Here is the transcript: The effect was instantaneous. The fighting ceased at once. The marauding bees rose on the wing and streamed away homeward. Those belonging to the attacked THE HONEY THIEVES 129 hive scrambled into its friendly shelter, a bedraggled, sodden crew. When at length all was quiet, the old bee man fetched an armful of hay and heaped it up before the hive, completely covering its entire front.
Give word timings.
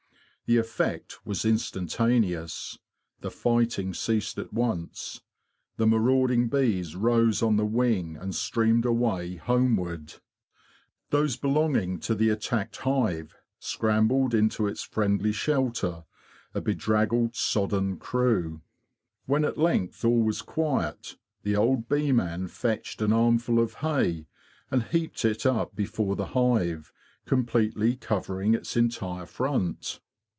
The 0.47 0.57
effect 0.57 1.25
was 1.25 1.45
instantaneous. 1.45 2.77
The 3.21 3.31
fighting 3.31 3.93
ceased 3.93 4.37
at 4.37 4.51
once. 4.51 5.21
The 5.77 5.87
marauding 5.87 6.49
bees 6.49 6.93
rose 6.93 7.41
on 7.41 7.55
the 7.55 7.65
wing 7.65 8.17
and 8.17 8.35
streamed 8.35 8.83
away 8.83 9.37
homeward. 9.37 10.15
Those 11.09 11.37
belonging 11.37 11.99
to 12.01 12.13
the 12.15 12.27
attacked 12.27 12.75
THE 12.83 12.83
HONEY 12.83 13.11
THIEVES 13.13 13.29
129 13.29 13.29
hive 13.31 13.37
scrambled 13.99 14.33
into 14.33 14.67
its 14.67 14.83
friendly 14.83 15.31
shelter, 15.31 16.03
a 16.53 16.59
bedraggled, 16.59 17.33
sodden 17.37 17.95
crew. 17.95 18.59
When 19.27 19.45
at 19.45 19.57
length 19.57 20.03
all 20.03 20.21
was 20.21 20.41
quiet, 20.41 21.15
the 21.43 21.55
old 21.55 21.87
bee 21.87 22.11
man 22.11 22.49
fetched 22.49 23.01
an 23.01 23.13
armful 23.13 23.57
of 23.57 23.75
hay 23.75 24.27
and 24.69 24.83
heaped 24.83 25.23
it 25.23 25.45
up 25.45 25.77
before 25.77 26.17
the 26.17 26.25
hive, 26.35 26.91
completely 27.25 27.95
covering 27.95 28.53
its 28.53 28.75
entire 28.75 29.25
front. 29.25 30.01